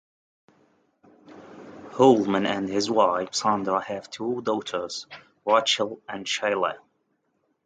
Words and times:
Holman 1.91 2.47
and 2.47 2.67
his 2.67 2.89
wife 2.89 3.35
Sandra 3.35 3.79
have 3.83 4.09
two 4.09 4.41
daughters, 4.41 5.05
Rachel 5.45 6.01
and 6.09 6.25
Shayla. 6.25 6.79